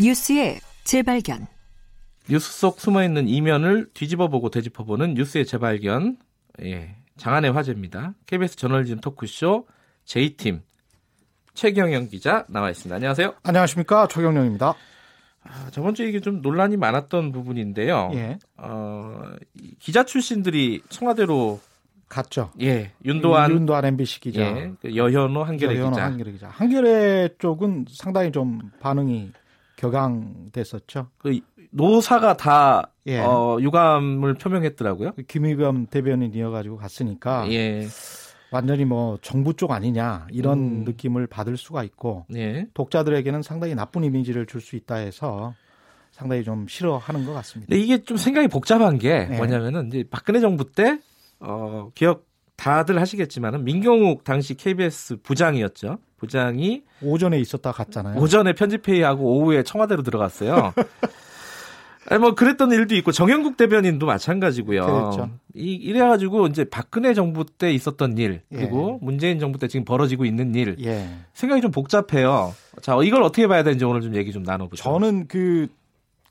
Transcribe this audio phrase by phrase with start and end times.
[0.00, 1.46] 뉴스의 재발견.
[2.28, 6.16] 뉴스 속 숨어 있는 이면을 뒤집어 보고 되짚어 보는 뉴스의 재발견.
[6.62, 8.14] 예, 장안의 화제입니다.
[8.26, 9.68] KBS 저널리즘 토크쇼
[10.04, 10.62] J팀
[11.54, 12.96] 최경영 기자 나와 있습니다.
[12.96, 13.34] 안녕하세요.
[13.42, 14.74] 안녕하십니까 최경영입니다.
[15.48, 18.10] 아, 저번 주에 이게 좀 논란이 많았던 부분인데요.
[18.14, 18.38] 예.
[18.56, 19.22] 어,
[19.78, 21.60] 기자 출신들이 청와대로
[22.08, 22.50] 갔죠.
[22.60, 26.04] 예, 윤도한 윤도한 MBC 기자, 예, 그 여현호 한겨레 여현호 기자.
[26.04, 26.48] 한겨레 기자.
[26.48, 29.32] 한겨레 쪽은 상당히 좀 반응이
[29.76, 31.08] 격앙됐었죠.
[31.18, 31.40] 그
[31.70, 33.18] 노사가 다 예.
[33.20, 35.12] 어, 유감을 표명했더라고요.
[35.28, 37.86] 김의겸 대변인 이어가지고 갔으니까 예,
[38.50, 40.84] 완전히 뭐 정부 쪽 아니냐 이런 음.
[40.84, 42.66] 느낌을 받을 수가 있고 예.
[42.74, 45.54] 독자들에게는 상당히 나쁜 이미지를 줄 수 있다 해서
[46.12, 47.68] 상당히 좀 싫어하는 것 같습니다.
[47.68, 49.36] 근데 이게 좀 생각이 복잡한 게 네.
[49.36, 50.98] 뭐냐면은 이제 박근혜 정부 때
[51.40, 52.24] 어, 기억
[52.56, 55.98] 다들 하시겠지만은 민경욱 당시 KBS 부장이었죠.
[56.16, 58.18] 부장이 오전에 있었다 갔잖아요.
[58.18, 60.72] 오전에 편집회의하고 오후에 청와대로 들어갔어요.
[62.08, 64.84] 아니 뭐 그랬던 일도 있고 정영국 대변인도 마찬가지고요.
[64.86, 65.30] 그렇죠.
[65.54, 68.56] 이 이래가지고 이제 박근혜 정부 때 있었던 일 예.
[68.56, 71.08] 그리고 문재인 정부 때 지금 벌어지고 있는 일 예.
[71.34, 72.54] 생각이 좀 복잡해요.
[72.82, 74.82] 자 이걸 어떻게 봐야 되는지 오늘 좀 얘기 좀 나눠보죠.
[74.82, 75.68] 저는 그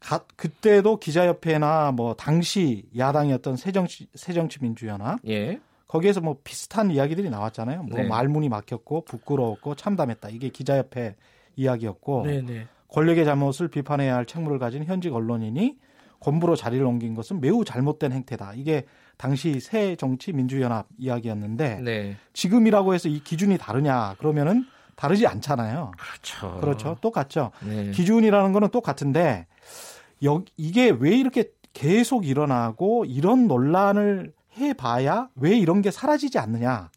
[0.00, 7.84] 가- 그때도 기자협회나 뭐 당시 야당이었던 새정치 새정치민주연합 예 거기에서 뭐 비슷한 이야기들이 나왔잖아요.
[7.84, 8.08] 뭐 네.
[8.08, 10.30] 말문이 막혔고 부끄러웠고 참담했다.
[10.30, 11.14] 이게 기자협회
[11.56, 15.78] 이야기였고 네 네 권력의 잘못을 비판해야 할 책무를 가진 현직 언론인이
[16.20, 18.52] 권부로 자리를 옮긴 것은 매우 잘못된 행태다.
[18.54, 18.84] 이게
[19.16, 25.92] 당시 새 정치 민주연합 이야기였는데 네 지금이라고 해서 이 기준이 다르냐 그러면은 다르지 않잖아요.
[25.98, 26.60] 그렇죠.
[26.60, 26.96] 그렇죠.
[27.00, 27.50] 똑같죠.
[27.66, 27.90] 네.
[27.90, 29.46] 기준이라는 거는 똑같은데
[30.24, 36.90] 여, 이게 왜 이렇게 계속 일어나고 이런 논란을 해봐야 왜 이런 게 사라지지 않느냐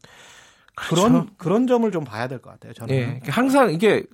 [0.74, 1.30] 그런 그렇죠.
[1.38, 2.74] 그런 점을 좀 봐야 될 것 같아요.
[2.74, 4.04] 저는 예, 항상 이게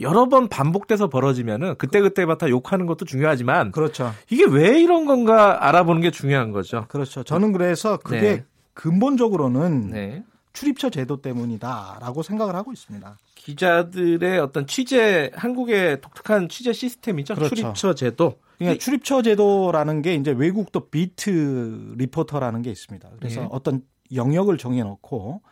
[0.00, 6.02] 여러 번 반복돼서 벌어지면은 그때 그때마다 욕하는 것도 중요하지만 그렇죠, 이게 왜 이런 건가 알아보는
[6.02, 6.86] 게 중요한 거죠.
[6.88, 7.22] 그렇죠.
[7.22, 8.44] 저는 그래서 그게 네.
[8.74, 10.24] 근본적으로는 네.
[10.52, 13.18] 출입처 제도 때문이다라고 생각을 하고 있습니다.
[13.34, 17.34] 기자들의 어떤 취재 한국의 독특한 취재 시스템이죠.
[17.34, 17.54] 그렇죠.
[17.54, 18.38] 출입처 제도.
[18.58, 23.08] 그러니까 출입처 제도라는 게 이제 외국도 비트 리포터라는 게 있습니다.
[23.18, 23.48] 그래서 예.
[23.50, 23.82] 어떤
[24.14, 25.42] 영역을 정해 놓고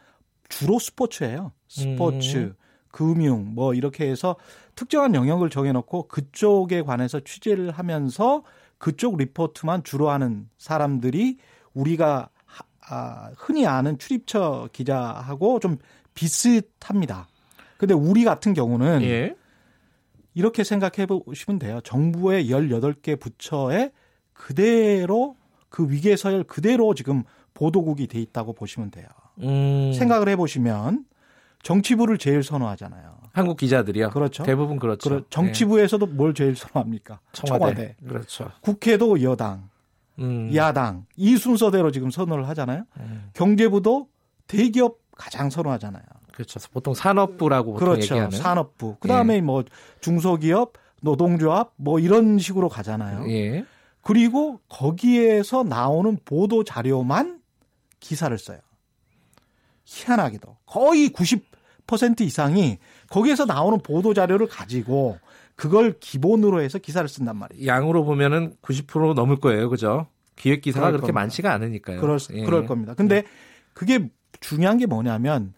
[0.49, 1.53] 주로 스포츠예요.
[1.69, 2.55] 스포츠, 음.
[2.95, 4.37] 금융 뭐 이렇게 해서
[4.77, 8.45] 특정한 영역을 정해놓고 그쪽에 관해서 취재를 하면서
[8.79, 11.39] 그쪽 리포트만 주로 하는 사람들이
[11.73, 15.79] 우리가 하- 아, 흔히 아는 출입처 기자하고 좀
[16.15, 17.27] 비슷합니다.
[17.79, 19.35] 근데 우리 같은 경우는 예.
[20.35, 21.81] 이렇게 생각해 보시면 돼요.
[21.83, 23.91] 정부의 18개 부처에
[24.33, 25.35] 그대로
[25.69, 27.25] 그 위계 서열 그대로 지금
[27.55, 29.09] 보도국이 돼 있다고 보시면 돼요.
[29.41, 29.93] 음.
[29.93, 31.05] 생각을 해 보시면
[31.65, 33.15] 정치부를 제일 선호하잖아요.
[33.33, 34.11] 한국 기자들이요.
[34.11, 34.45] 그렇죠.
[34.45, 35.09] 대부분 그렇죠.
[35.11, 37.15] 그러- 정치부에서도 뭘 제일 선호합니까?
[37.15, 37.19] 예.
[37.33, 37.59] 청와대.
[37.75, 37.97] 청와대.
[38.07, 38.51] 그렇죠.
[38.61, 39.69] 국회도 여당,
[40.21, 40.55] 음.
[40.55, 42.85] 야당 이 순서대로 지금 선호를 하잖아요.
[43.01, 43.31] 음.
[43.33, 44.09] 경제부도
[44.47, 46.05] 대기업 가장 선호하잖아요.
[46.33, 46.61] 그렇죠.
[46.73, 48.15] 보통 산업부라고 보통 그렇죠.
[48.15, 48.33] 얘기하는.
[48.33, 48.37] 예.
[48.37, 48.97] 산업부.
[49.01, 49.65] 그다음에 뭐
[50.01, 53.29] 중소기업, 노동조합 뭐 이런 식으로 가잖아요.
[53.31, 53.65] 예.
[54.03, 57.41] 그리고 거기에서 나오는 보도 자료만
[58.01, 58.59] 기사를 써요.
[59.87, 61.43] 희한하게도 거의 90%
[62.25, 62.79] 이상이
[63.11, 65.19] 거기에서 나오는 보도 자료를 가지고
[65.57, 67.67] 그걸 기본으로 해서 기사를 쓴단 말이에요.
[67.67, 69.69] 양으로 보면은 90% 넘을 거예요.
[69.69, 70.07] 그죠?
[70.37, 71.21] 기획 기사가 그렇게 겁니다.
[71.21, 72.01] 많지가 않으니까요.
[72.01, 72.45] 그럴, 예.
[72.45, 72.95] 그럴 겁니다.
[72.95, 73.25] 근데
[73.73, 75.55] 그게 중요한 게 뭐냐면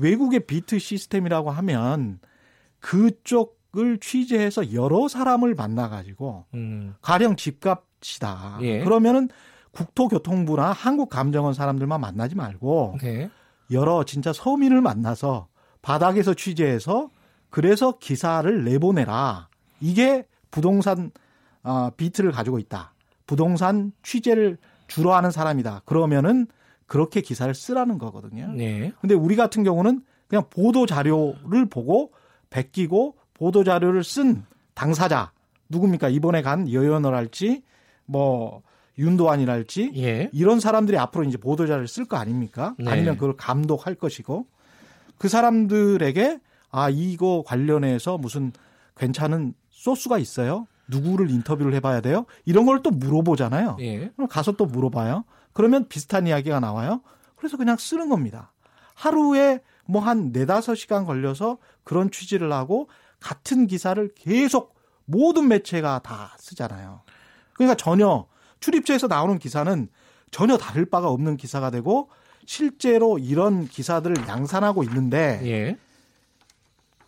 [0.00, 2.20] 외국의 비트 시스템이라고 하면
[2.78, 6.94] 그쪽을 취재해서 여러 사람을 만나 가지고 음.
[7.02, 8.58] 가령 집값이다.
[8.62, 8.84] 예.
[8.84, 9.28] 그러면은
[9.72, 13.30] 국토교통부나 한국감정원 사람들만 만나지 말고 네.
[13.70, 15.48] 여러 진짜 서민을 만나서
[15.82, 17.10] 바닥에서 취재해서
[17.48, 19.48] 그래서 기사를 내보내라.
[19.80, 21.10] 이게 부동산
[21.62, 22.92] 어, 비트를 가지고 있다.
[23.26, 25.82] 부동산 취재를 주로 하는 사람이다.
[25.84, 26.46] 그러면은
[26.86, 28.52] 그렇게 기사를 쓰라는 거거든요.
[28.52, 28.92] 네.
[29.00, 32.12] 근데 우리 같은 경우는 그냥 보도 자료를 보고
[32.50, 34.44] 베끼고 보도 자료를 쓴
[34.74, 35.32] 당사자
[35.68, 36.08] 누굽니까?
[36.08, 37.62] 이번에 간 여연어랄지
[38.06, 38.62] 뭐
[38.98, 40.30] 윤도환이랄지 예.
[40.32, 42.74] 이런 사람들이 앞으로 이제 보도 자료를 쓸 거 아닙니까?
[42.78, 42.90] 네.
[42.90, 44.46] 아니면 그걸 감독할 것이고
[45.20, 46.40] 그 사람들에게
[46.70, 48.52] 아 이거 관련해서 무슨
[48.96, 50.66] 괜찮은 소스가 있어요?
[50.88, 52.24] 누구를 인터뷰를 해봐야 돼요?
[52.46, 53.76] 이런 걸 또 물어보잖아요.
[53.80, 54.08] 예.
[54.16, 55.24] 그럼 가서 또 물어봐요.
[55.52, 57.02] 그러면 비슷한 이야기가 나와요.
[57.36, 58.52] 그래서 그냥 쓰는 겁니다.
[58.94, 62.88] 하루에 뭐 한 네다섯 시간 걸려서 그런 취재를 하고
[63.20, 64.74] 같은 기사를 계속
[65.04, 67.02] 모든 매체가 다 쓰잖아요.
[67.52, 68.26] 그러니까 전혀
[68.60, 69.88] 출입처에서 나오는 기사는
[70.30, 72.08] 전혀 다를 바가 없는 기사가 되고
[72.46, 75.76] 실제로 이런 기사들을 양산하고 있는데 예.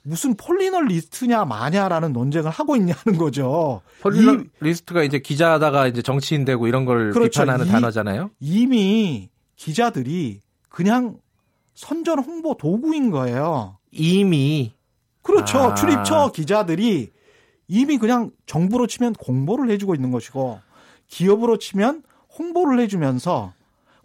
[0.05, 3.83] 무슨 폴리널 리스트냐 마냐라는 논쟁을 하고 있냐는 거죠.
[4.01, 7.43] 폴리널리스트가 이제 기자다가 이제 정치인 되고 이런 걸 그렇죠.
[7.43, 8.31] 비판하는 이- 단어잖아요.
[8.41, 11.19] 이미 기자들이 그냥
[11.75, 13.79] 선전 홍보 도구인 거예요.
[13.93, 14.73] 이미
[15.23, 15.59] 그렇죠.
[15.59, 15.75] 아.
[15.75, 17.11] 출입처 기자들이
[17.69, 20.61] 이미 그냥 정부로 치면 공보를 해주고 있는 것이고
[21.07, 22.03] 기업으로 치면
[22.39, 23.53] 홍보를 해주면서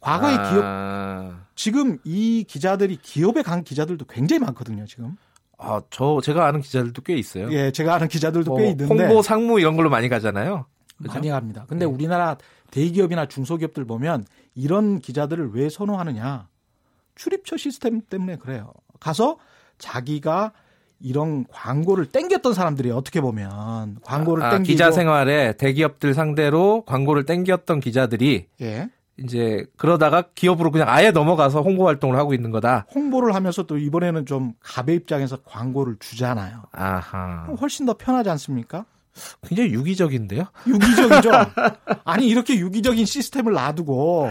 [0.02, 4.86] 과거에 아, 기업 지금 이 기자들이 기업에 간 기자들도 굉장히 많거든요.
[4.86, 5.18] 지금
[5.58, 7.52] 아, 저 제가 아는 기자들도 꽤 있어요.
[7.52, 10.66] 예, 제가 아는 기자들도 뭐꽤 있는데 홍보 상무 이런 걸로 많이 가잖아요.
[10.98, 11.14] 그죠?
[11.14, 11.66] 많이 갑니다.
[11.68, 11.92] 근데 네.
[11.92, 12.38] 우리나라
[12.72, 16.48] 대기업이나 중소기업들 보면 이런 기자들을 왜 선호하느냐?
[17.16, 18.72] 출입처 시스템 때문에 그래요.
[19.00, 19.38] 가서
[19.78, 20.54] 자기가
[21.00, 27.80] 이런 광고를 땡겼던 사람들이 어떻게 보면 광고를 아, 땡기고 기자 생활에 대기업들 상대로 광고를 땡겼던
[27.80, 28.90] 기자들이 예.
[29.24, 32.86] 이제 그러다가 기업으로 그냥 아예 넘어가서 홍보 활동을 하고 있는 거다.
[32.94, 36.64] 홍보를 하면서 또 이번에는 좀 갑의 입장에서 광고를 주잖아요.
[36.72, 37.48] 아하.
[37.60, 38.86] 훨씬 더 편하지 않습니까?
[39.48, 40.44] 굉장히 유기적인데요.
[40.68, 41.32] 유기적이죠.
[42.06, 44.30] 아니 이렇게 유기적인 시스템을 놔두고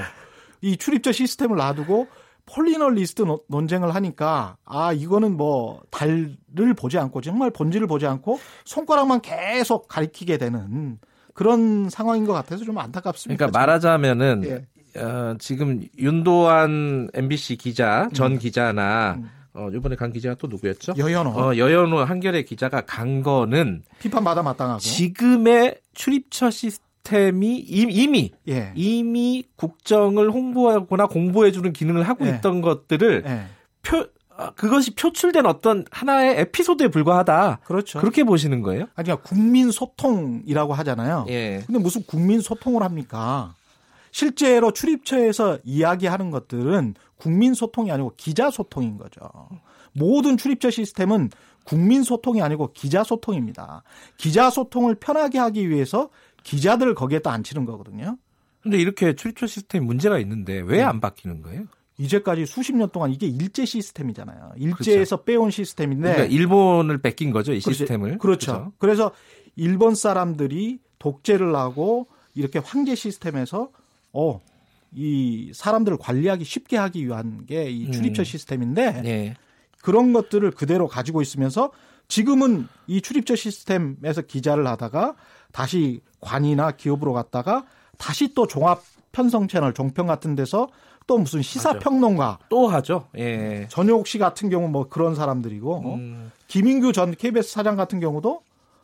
[0.61, 2.07] 이 출입처 시스템을 놔두고
[2.47, 6.37] 폴리널리스트 노- 논쟁을 하니까 아 이거는 뭐 달을
[6.77, 11.01] 보지 않고 정말 본질을 보지 않고 손가락만 계속 가리키게 되는
[11.35, 13.37] 그런 상황인 것 같아서 좀 안타깝습니다.
[13.47, 14.67] 그러니까 말하자면은 예.
[14.99, 19.31] 어, 지금 윤도한 MBC 기자 전 기자나 음.
[19.55, 20.95] 어, 이번에 간 기자가 또 누구였죠?
[20.99, 28.33] 여현호 어, 여현호 한겨레 기자가 간 거는 비판 받아 마땅하고 지금의 출입처 시스템이 이- 이미
[28.49, 28.73] 예.
[28.75, 32.37] 이미 국정을 홍보하거나 공보해주는 기능을 하고 네.
[32.37, 33.47] 있던 것들을 예.
[33.83, 34.05] 표
[34.39, 37.61] 아, 그것이 표출된 어떤 하나의 에피소드에 불과하다.
[37.65, 37.99] 그렇죠.
[38.01, 38.83] 그렇게 보시는 거예요?
[38.95, 41.25] 아니 그러니까 국민 소통이라고 하잖아요.
[41.31, 41.63] 예.
[41.67, 43.55] 근데 무슨 국민 소통을 합니까?
[44.17, 49.21] 실제로 출입처에서 이야기하는 것들은 국민 소통이 아니고 기자 소통인 거죠.
[49.93, 51.29] 모든 출입처 시스템은
[51.65, 53.83] 국민 소통이 아니고 기자 소통입니다.
[54.17, 56.09] 기자 소통을 편하게 하기 위해서
[56.45, 58.17] 기자들을 거기에다 앉히는 거거든요.
[58.63, 60.83] 근데 이렇게 출입처 시스템 문제가 있는데 왜 네.
[60.83, 61.65] 안 바뀌는 거예요?
[61.99, 64.53] 이제까지 수십 년 동안 이게 일제 시스템이잖아요.
[64.57, 67.61] 일제에서 빼온 시스템인데 그러니까 일본을 뺏긴 거죠, 이.
[67.61, 68.17] 시스템을.
[68.17, 68.53] 그렇죠.
[68.53, 68.73] 그죠?
[68.79, 69.13] 그래서
[69.57, 73.69] 일본 사람들이 독재를 하고 이렇게 황제 시스템에서
[74.19, 74.41] 어,
[74.93, 78.25] 이 사람들을 관리하기 쉽게 하기 위한 게 이 출입처 음.
[78.25, 79.35] 시스템인데 예.
[79.83, 81.71] 그런 것들을 그대로 가지고 있으면서
[82.09, 85.15] 지금은 이 출입처 시스템에서 기자를 하다가
[85.53, 87.65] 다시 관이나 기업으로 갔다가
[87.99, 88.83] 다시 또 종합
[89.13, 90.69] 편성 채널 종편 같은 데서
[91.07, 91.79] 또 무슨 시사.
[91.79, 93.09] 평론가 또 하죠.
[93.17, 93.67] 예.
[93.71, 95.95] 전효옥 씨 같은 경우 뭐 그런 사람들이고 어?
[95.95, 98.43] 음, 김인규 전 KBS 사장 같은 경우도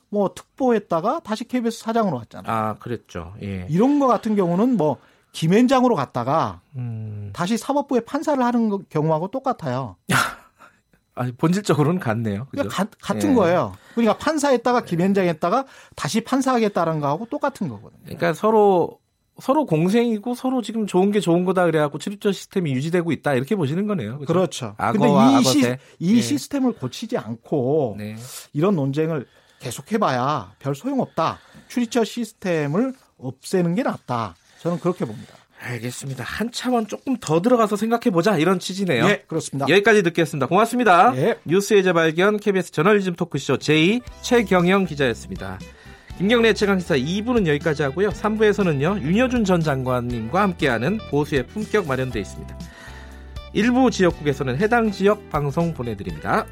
[0.08, 2.54] 뭐 특보했다가 다시 KBS 사장으로 왔잖아요.
[2.54, 3.34] 아, 그랬죠.
[3.42, 3.66] 예.
[3.70, 4.98] 이런 거 같은 경우는 뭐
[5.32, 9.96] 김앤장으로 갔다가 음, 다시 사법부에 판사를 하는 거- 경우하고 똑같아요.
[11.14, 12.46] 아니, 본질적으로는 같네요.
[12.46, 12.50] 그죠?
[12.68, 13.34] 그러니까 가- 같은 예.
[13.34, 13.74] 거예요.
[13.94, 18.00] 그러니까 판사했다가 김앤장했다가 다시 판사하겠다는 거하고 똑같은 거거든요.
[18.04, 18.98] 그러니까 서로
[19.40, 23.86] 서로 공생이고 서로 지금 좋은 게 좋은 거다 그래갖고 출입처 시스템이 유지되고 있다 이렇게 보시는
[23.86, 24.18] 거네요.
[24.20, 24.32] 그죠?
[24.32, 24.74] 그렇죠.
[24.78, 24.92] 악어와
[25.32, 25.78] 근데 이, 시, 악어새.
[25.98, 26.20] 이 예.
[26.20, 28.16] 시스템을 고치지 않고 네.
[28.52, 29.26] 이런 논쟁을
[29.60, 31.38] 계속해봐야 별 소용없다.
[31.68, 34.34] 출입처 시스템을 없애는 게 낫다.
[34.62, 35.34] 저는 그렇게 봅니다.
[35.60, 36.22] 알겠습니다.
[36.22, 39.04] 한 차원 조금 더 들어가서 생각해 보자 이런 취지네요.
[39.06, 39.68] 예, 그렇습니다.
[39.68, 40.46] 여기까지 듣겠습니다.
[40.46, 41.12] 고맙습니다.
[41.16, 41.36] 예.
[41.44, 45.58] 뉴스의 재발견 KBS 저널리즘 토크쇼 제2 최경영 기자였습니다.
[46.18, 48.10] 김경래 최강시사 2부는 여기까지 하고요.
[48.10, 49.02] 3부에서는요.
[49.02, 52.58] 윤여준 전 장관님과 함께하는 보수의 품격 마련되어 있습니다.
[53.54, 56.46] 일부 지역국에서는 해당 지역 방송 보내드립니다.